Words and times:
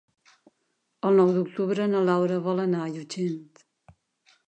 El 1.09 1.19
nou 1.19 1.29
d'octubre 1.35 1.87
na 1.93 2.03
Laura 2.09 2.43
vol 2.49 2.65
anar 2.67 2.83
a 2.85 2.91
Llutxent. 2.97 3.65